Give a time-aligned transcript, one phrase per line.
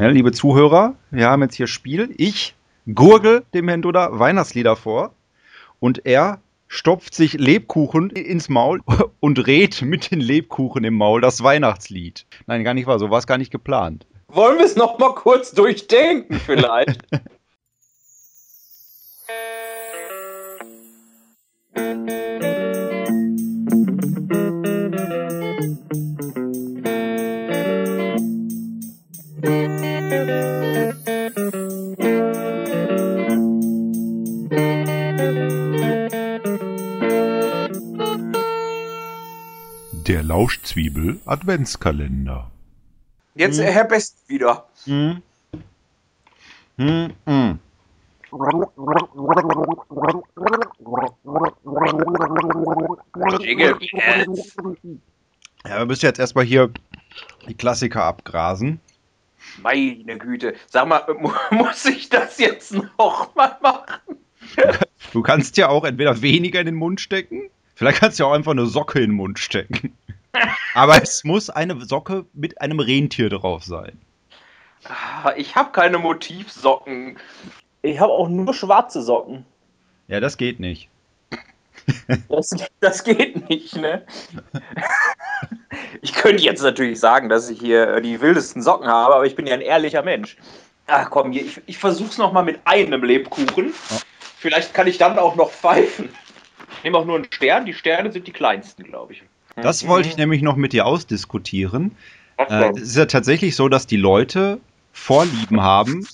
[0.00, 2.14] Ja, liebe Zuhörer, wir haben jetzt hier Spiel.
[2.16, 2.54] Ich
[2.94, 5.12] gurgel dem Herrn Duda Weihnachtslieder vor
[5.78, 8.80] und er stopft sich Lebkuchen ins Maul
[9.20, 12.24] und rät mit den Lebkuchen im Maul das Weihnachtslied.
[12.46, 14.06] Nein, gar nicht wahr, so war es gar nicht geplant.
[14.28, 17.02] Wollen wir es noch mal kurz durchdenken vielleicht?
[40.10, 42.50] Der Lauschzwiebel Adventskalender.
[43.36, 44.66] Jetzt Herr Best wieder.
[44.84, 45.22] Hm.
[46.78, 47.58] Hm, hm.
[55.64, 56.72] Ja, wir müssen jetzt erstmal hier
[57.46, 58.80] die Klassiker abgrasen.
[59.62, 60.56] Meine Güte.
[60.66, 64.16] Sag mal, mu- muss ich das jetzt noch mal machen?
[65.12, 67.48] Du kannst ja auch entweder weniger in den Mund stecken,
[67.80, 69.96] vielleicht kannst du ja auch einfach eine Socke in den Mund stecken.
[70.74, 73.98] Aber es muss eine Socke mit einem Rentier drauf sein.
[74.84, 77.18] Ah, Ich habe keine Motivsocken.
[77.80, 79.46] Ich habe auch nur schwarze Socken.
[80.08, 80.90] Ja, das geht nicht.
[82.28, 84.04] Das, Das geht nicht, ne?
[86.02, 89.46] Ich könnte jetzt natürlich sagen, dass ich hier die wildesten Socken habe, aber ich bin
[89.46, 90.36] ja ein ehrlicher Mensch.
[90.86, 93.72] Ach komm, hier, ich, ich versuch's noch mal mit einem Lebkuchen.
[94.38, 96.10] Vielleicht kann ich dann auch noch pfeifen.
[96.80, 97.66] Ich nehme auch nur einen Stern.
[97.66, 99.22] Die Sterne sind die kleinsten, glaube ich.
[99.54, 101.94] Das wollte ich nämlich noch mit dir ausdiskutieren.
[102.38, 104.58] Äh, es ist ja tatsächlich so, dass die Leute
[104.90, 106.06] Vorlieben haben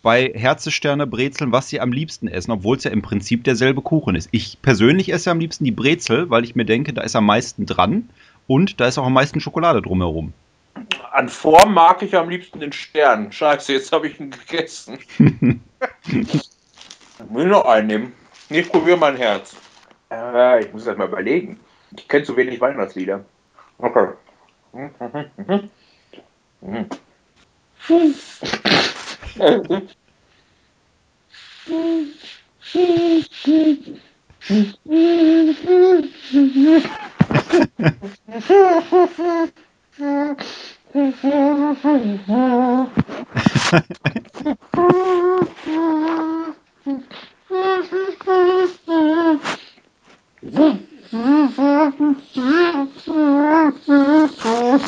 [0.00, 4.14] bei Herzesterne Brezeln, was sie am liebsten essen, obwohl es ja im Prinzip derselbe Kuchen
[4.14, 4.30] ist.
[4.32, 7.66] Ich persönlich esse am liebsten die Brezel, weil ich mir denke, da ist am meisten
[7.66, 8.08] dran
[8.46, 10.32] und da ist auch am meisten Schokolade drumherum.
[11.12, 13.32] An Form mag ich am liebsten den Stern.
[13.32, 14.98] Scheiße, jetzt habe ich ihn gegessen.
[16.06, 16.42] ich
[17.28, 18.12] will noch einen nehmen.
[18.48, 19.54] Nee, Ich probiere mein Herz.
[20.36, 21.58] Äh, ich muss das mal überlegen.
[21.96, 23.24] Ich kenne zu wenig Weihnachtslieder.
[23.78, 24.08] Okay.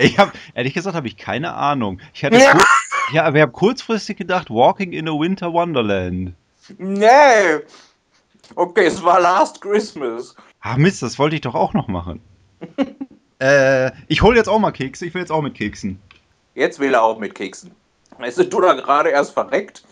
[0.00, 2.00] Ich habe ehrlich gesagt habe ich keine Ahnung.
[2.14, 2.64] Ich hatte kur
[3.12, 6.32] ja, aber ich habe kurzfristig gedacht, Walking in a Winter Wonderland.
[6.78, 7.60] Nee.
[8.54, 10.34] Okay, es war Last Christmas.
[10.60, 12.20] Ah Mist, das wollte ich doch auch noch machen.
[13.40, 15.06] äh, ich hole jetzt auch mal Kekse.
[15.06, 16.00] Ich will jetzt auch mit Keksen.
[16.54, 17.72] Jetzt will er auch mit Keksen.
[18.18, 19.84] Weißt du, du da gerade erst verreckt.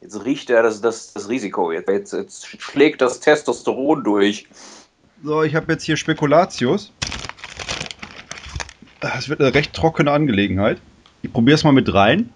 [0.00, 1.72] Jetzt riecht er das, das, das Risiko.
[1.72, 4.46] Jetzt, jetzt, jetzt schlägt das Testosteron durch.
[5.22, 6.92] So, ich habe jetzt hier Spekulatius.
[9.00, 10.80] Das wird eine recht trockene Angelegenheit.
[11.22, 12.32] Ich probiere es mal mit rein.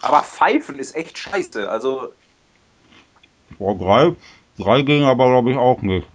[0.00, 1.68] Aber Pfeifen ist echt scheiße.
[1.68, 2.12] Also
[3.58, 4.16] Boah, drei,
[4.58, 6.06] drei gingen aber glaube ich auch nicht.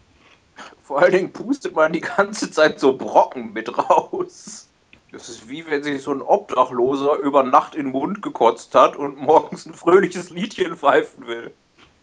[0.84, 4.68] vor allen Dingen pustet man die ganze Zeit so Brocken mit raus.
[5.12, 8.96] Das ist wie wenn sich so ein Obdachloser über Nacht in den Mund gekotzt hat
[8.96, 11.54] und morgens ein fröhliches Liedchen pfeifen will.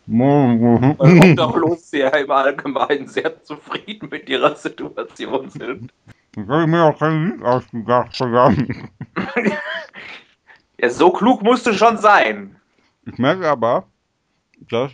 [0.98, 5.92] Weil Obdachlose ja im Allgemeinen sehr zufrieden mit ihrer Situation sind.
[6.34, 8.68] Dann habe ich mir auch kein Lied ausgedacht, verdammt.
[10.82, 12.56] Ja, so klug musst du schon sein.
[13.06, 13.86] Ich merke aber,
[14.68, 14.90] dass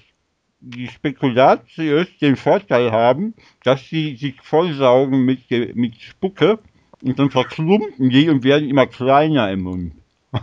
[0.61, 3.33] die Spekulatius den Vorteil haben,
[3.65, 6.59] dass sie sich vollsaugen mit, mit Spucke
[7.03, 9.93] und dann verklumpen die und werden immer kleiner im Mund.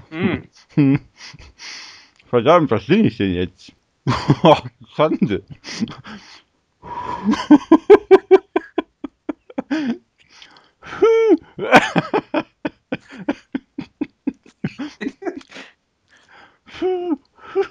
[0.10, 0.44] Hm.
[2.28, 3.75] Verdammt, was bin ich denn jetzt?
[4.44, 4.64] わ
[4.96, 5.44] かんで。
[16.66, 17.64] ふぅふぅ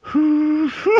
[0.00, 0.90] ふぅふぅふ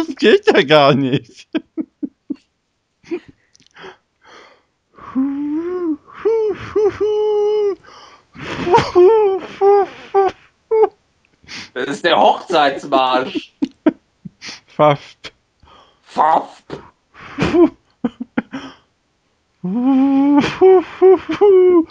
[0.00, 1.48] ぅつけたがねえし。
[12.48, 13.52] Hochzeitsmarsch.
[14.66, 15.32] Fast.
[16.02, 16.64] Fast.
[17.12, 17.68] Foo.
[19.60, 21.88] Foo, foo, foo.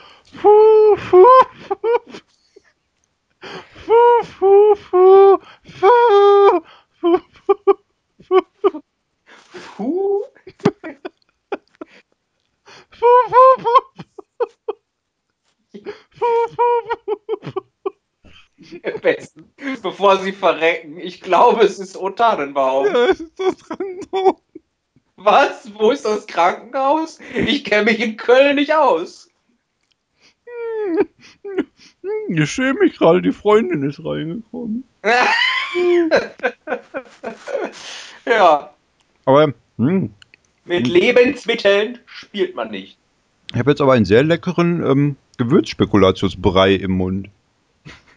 [19.98, 21.00] Bevor sie verrecken.
[21.00, 22.86] Ich glaube, es ist O Tannenbaum.
[22.86, 23.36] Ja, es ist
[23.68, 24.36] Krankenhaus.
[25.16, 25.74] Was?
[25.74, 27.18] Wo ist das Krankenhaus?
[27.34, 29.28] Ich kenne mich in Köln nicht aus.
[32.30, 34.84] Ich schäme mich gerade, die Freundin ist reingekommen.
[38.26, 38.74] ja,
[39.26, 40.14] Aber hm,
[40.66, 43.00] mit Lebensmitteln spielt man nicht.
[43.52, 47.30] ich habe jetzt aber einen sehr leckeren ähm, Gewürzspekulatiusbrei im Mund.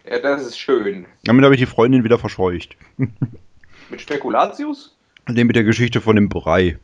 [0.09, 1.05] Ja, das ist schön.
[1.23, 2.75] Damit habe ich die Freundin wieder verscheucht.
[3.89, 4.97] Mit Spekulatius?
[5.27, 6.79] Den mit der Geschichte von dem Brei.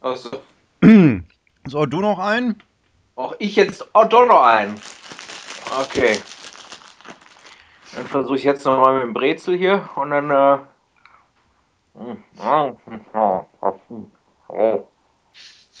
[0.00, 0.42] Achso.
[1.64, 2.60] So, du noch einen?
[3.14, 4.74] Auch ich jetzt oh, doch noch einen.
[5.80, 6.18] Okay.
[7.94, 10.30] Dann versuche ich jetzt nochmal mit dem Brezel hier und dann.
[10.30, 10.58] Äh,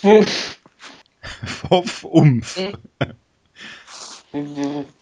[1.44, 2.60] Pfoff, Umf.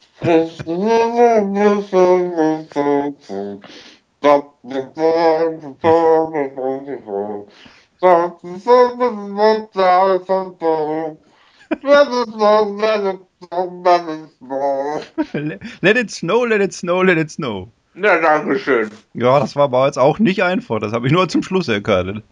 [15.80, 17.68] Let it snow, let it snow, let it snow.
[17.94, 18.90] Ja, danke schön.
[19.14, 20.80] Ja, das war aber jetzt auch nicht einfach.
[20.80, 22.22] Das habe ich nur zum Schluss erkannt.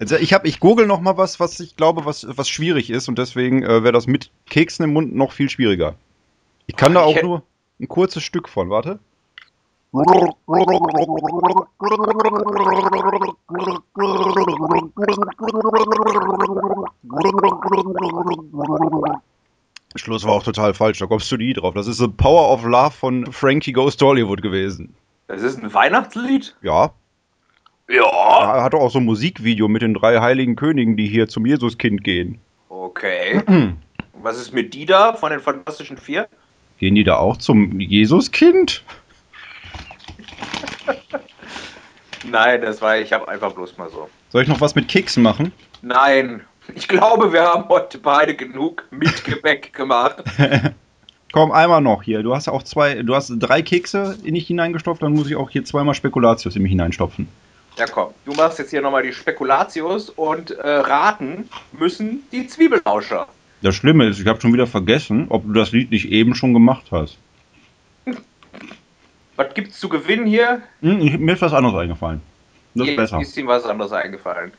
[0.00, 3.08] Also ich habe, ich google noch mal was, was ich glaube, was, was schwierig ist
[3.08, 5.94] und deswegen äh, wäre das mit Keksen im Mund noch viel schwieriger.
[6.68, 7.42] Ich kann da auch nur
[7.80, 8.70] ein kurzes Stück von.
[8.70, 9.00] Warte.
[19.96, 20.98] Schluss war auch total falsch.
[20.98, 21.74] Da kommst du nie drauf.
[21.74, 24.94] Das ist The Power of Love von Frankie Goes to Hollywood gewesen.
[25.26, 26.54] Das ist ein Weihnachtslied?
[26.62, 26.90] Ja,
[27.88, 28.56] Ja.
[28.56, 32.04] er hat auch so ein Musikvideo mit den drei heiligen Königen, die hier zum Jesuskind
[32.04, 32.38] gehen.
[32.68, 33.42] Okay.
[34.20, 36.28] Was ist mit Dida von den Fantastischen Vier?
[36.78, 38.82] Gehen die da auch zum Jesuskind?
[42.24, 44.08] Nein, das war ich habe einfach bloß mal so.
[44.30, 45.52] Soll ich noch was mit Keksen machen?
[45.82, 46.42] Nein.
[46.74, 50.22] Ich glaube, wir haben heute beide genug mit Gebäck gemacht.
[51.32, 52.22] Komm, einmal noch hier.
[52.22, 55.36] Du hast ja auch zwei, du hast drei Kekse in dich hineingestopft, dann muss ich
[55.36, 57.28] auch hier zweimal Spekulatius in mich hineinstopfen.
[57.76, 58.12] Ja, komm.
[58.24, 63.28] Du machst jetzt hier nochmal die Spekulatius und äh, raten müssen die Zwiebelauscher.
[63.62, 66.54] Das Schlimme ist, ich habe schon wieder vergessen, ob du das Lied nicht eben schon
[66.54, 67.18] gemacht hast.
[69.36, 70.62] Was gibt's zu gewinnen hier?
[70.80, 72.20] Hm, ich, mir ist was anderes eingefallen.
[72.74, 73.20] Das ist Hier besser.
[73.20, 74.52] ist ihm was anderes eingefallen.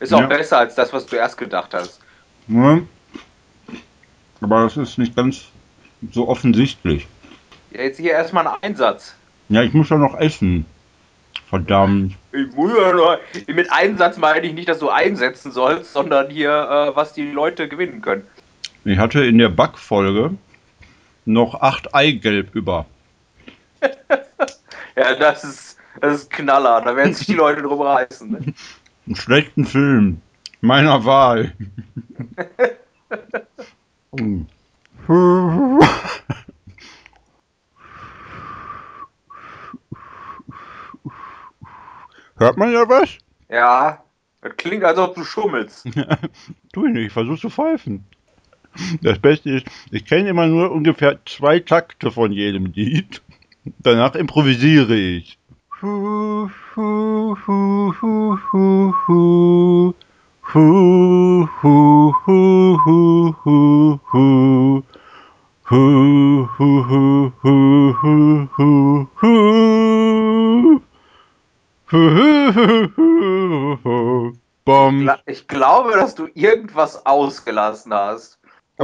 [0.00, 0.26] Ist auch Ja.
[0.26, 2.00] besser als das, was du erst gedacht hast.
[2.48, 2.80] Ja.
[4.40, 5.44] Aber das ist nicht ganz
[6.10, 7.06] so offensichtlich.
[7.70, 9.14] Ja, jetzt hier erstmal ein Einsatz.
[9.48, 10.66] Ja, ich muss ja noch essen.
[11.48, 12.14] Verdammt.
[12.32, 16.50] Ich muss ja nur, mit Einsatz meine ich nicht, dass du einsetzen sollst, sondern hier,
[16.50, 18.26] äh, was die Leute gewinnen können.
[18.84, 20.36] Ich hatte in der Backfolge
[21.24, 22.86] noch acht Eigelb über.
[24.94, 26.82] Ja, das ist, das ist Knaller.
[26.82, 28.30] Da werden sich die Leute drum reißen.
[28.30, 28.52] Ne?
[29.06, 30.20] Einen schlechten Film.
[30.60, 31.54] Meiner Wahl.
[42.36, 43.16] Hört man ja was?
[43.48, 44.04] Ja,
[44.42, 45.86] das klingt, als ob du schummelst.
[46.72, 48.04] Tu ich nicht, ich versuch zu pfeifen.
[49.02, 53.22] Das Beste ist, ich kenne immer nur ungefähr zwei Takte von jedem Lied.
[53.78, 55.38] Danach improvisiere ich.
[55.80, 59.94] Hu, hu, hu, hu, hu, hu.
[60.54, 64.82] Hu, hu, hu, hu, hu, hu.
[65.64, 70.80] Hu, hu, hu, hu, hu, hu, hu.
[71.90, 71.98] Hu,
[72.54, 74.32] hu, hu, hu, hu.
[74.64, 75.10] Bom.
[75.26, 78.38] Ich glaube, dass du irgendwas ausgelassen hast.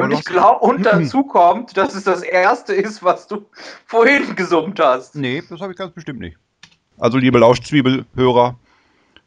[0.04, 3.46] Und ich glaube, und dazu kommt, dass es das erste ist, was du
[3.86, 5.14] vorhin gesummt hast.
[5.14, 6.36] Nee, das habe ich ganz bestimmt nicht.
[6.98, 8.58] Also, liebe Lauschzwiebelhörer,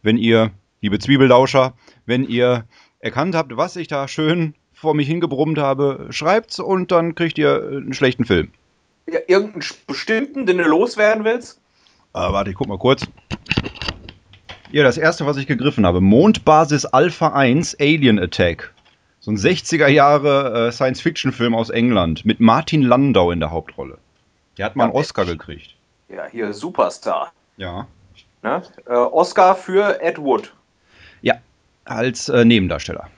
[0.01, 0.51] wenn ihr,
[0.81, 1.73] liebe Zwiebellauscher,
[2.05, 2.65] wenn ihr
[2.99, 7.61] erkannt habt, was ich da schön vor mich hingebrummt habe, schreibt's und dann kriegt ihr
[7.61, 8.51] einen schlechten Film.
[9.07, 11.59] Ja, irgendeinen bestimmten, den du loswerden willst?
[12.13, 13.05] Ah, warte, ich guck mal kurz.
[14.71, 18.73] Ja, das erste, was ich gegriffen habe: Mondbasis Alpha 1 Alien Attack.
[19.23, 23.99] So ein 60er Jahre äh, Science-Fiction-Film aus England mit Martin Landau in der Hauptrolle.
[24.57, 25.75] Der hat mal einen Oscar gekriegt.
[26.09, 27.31] Ja, hier Superstar.
[27.55, 27.87] Ja.
[28.41, 28.63] Ne?
[28.87, 30.51] Äh, Oscar für Ed Wood,
[31.21, 31.35] Ja,
[31.85, 33.09] als äh, Nebendarsteller.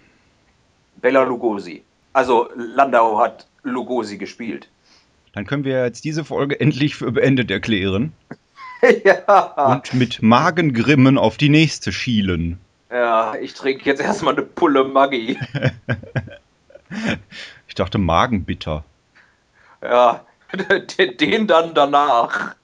[0.97, 1.83] Bella Lugosi.
[2.11, 4.67] Also Landau hat Lugosi gespielt.
[5.31, 8.11] Dann können wir jetzt diese Folge endlich für beendet erklären
[9.05, 9.73] ja.
[9.73, 12.59] und mit Magengrimmen auf die nächste schielen.
[12.93, 15.39] Ja, ich trinke jetzt erstmal eine Pulle Maggi.
[17.67, 18.83] Ich dachte Magenbitter.
[19.81, 20.23] Ja,
[20.99, 22.55] den den dann danach.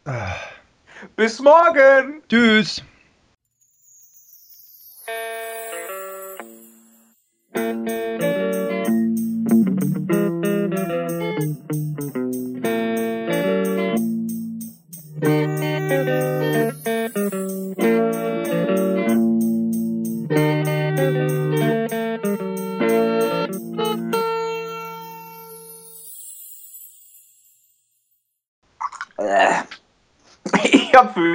[1.16, 2.22] Bis morgen.
[2.30, 2.84] Tschüss.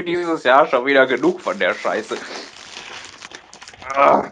[0.04, 2.18] Für dieses Jahr schon wieder genug von der Scheiße.
[3.94, 4.30] Ah.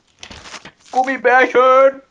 [0.91, 2.03] Gummibärchen!